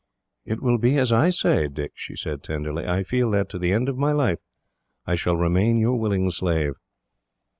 [0.45, 2.87] "It will be as I say, Dick," she said tenderly.
[2.87, 4.39] "I feel that, to the end of my life,
[5.05, 6.73] I shall remain your willing slave."